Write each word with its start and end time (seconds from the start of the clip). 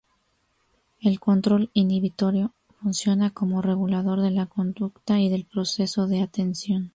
El 0.99 1.19
control 1.19 1.69
inhibitorio 1.75 2.55
funciona 2.81 3.29
como 3.29 3.61
regulador 3.61 4.19
de 4.21 4.31
la 4.31 4.47
conducta 4.47 5.19
y 5.19 5.29
del 5.29 5.45
proceso 5.45 6.07
de 6.07 6.23
atención. 6.23 6.89